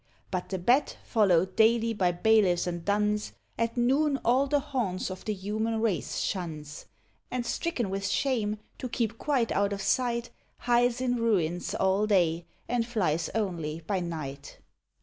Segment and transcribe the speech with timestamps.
[0.31, 5.23] But the Bat, followed daily by bailiffs and duns, At noon all the haunts of
[5.25, 6.87] the human race shuns;
[7.29, 12.47] And, stricken with shame, to keep quite out of sight, Hides in ruins all day,
[12.67, 14.57] and flies only by night.